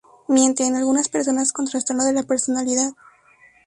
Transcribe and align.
Mienten, 0.27 0.75
algunas 0.75 1.09
personas 1.09 1.53
con 1.53 1.65
trastorno 1.67 2.03
de 2.03 2.13
la 2.13 2.23
personalidad. 2.23 2.93